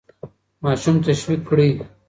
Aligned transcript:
ماشوم 0.63 0.95
تشویق 1.05 1.41
کړئ. 1.49 1.71